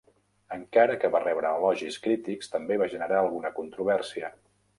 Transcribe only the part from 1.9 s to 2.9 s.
crítics, també va